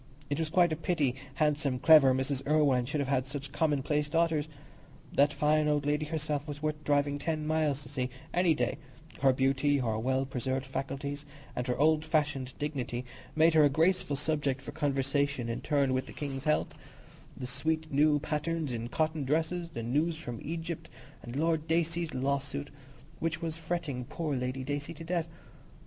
It 0.31 0.39
was 0.39 0.49
quite 0.49 0.73
a 0.73 0.75
pity 0.75 1.13
handsome, 1.35 1.77
clever 1.77 2.11
Mrs. 2.11 2.41
Irwine 2.47 2.87
should 2.87 3.01
have 3.01 3.07
had 3.07 3.27
such 3.27 3.51
commonplace 3.51 4.09
daughters. 4.09 4.47
That 5.13 5.31
fine 5.31 5.67
old 5.67 5.85
lady 5.85 6.07
herself 6.07 6.47
was 6.47 6.59
worth 6.59 6.83
driving 6.83 7.19
ten 7.19 7.45
miles 7.45 7.83
to 7.83 7.89
see, 7.89 8.09
any 8.33 8.55
day; 8.55 8.79
her 9.21 9.31
beauty, 9.31 9.77
her 9.77 9.99
well 9.99 10.25
preserved 10.25 10.65
faculties, 10.65 11.23
and 11.55 11.67
her 11.67 11.77
old 11.77 12.03
fashioned 12.03 12.53
dignity 12.57 13.05
made 13.35 13.53
her 13.53 13.63
a 13.63 13.69
graceful 13.69 14.15
subject 14.15 14.59
for 14.63 14.71
conversation 14.71 15.49
in 15.49 15.61
turn 15.61 15.93
with 15.93 16.07
the 16.07 16.13
King's 16.13 16.45
health, 16.45 16.73
the 17.37 17.45
sweet 17.45 17.91
new 17.93 18.17
patterns 18.17 18.73
in 18.73 18.87
cotton 18.87 19.23
dresses, 19.23 19.69
the 19.69 19.83
news 19.83 20.17
from 20.17 20.39
Egypt, 20.41 20.89
and 21.21 21.35
Lord 21.35 21.67
Dacey's 21.67 22.11
lawsuit, 22.15 22.71
which 23.19 23.39
was 23.39 23.55
fretting 23.55 24.05
poor 24.05 24.35
Lady 24.35 24.63
Dacey 24.63 24.95
to 24.95 25.03
death. 25.03 25.27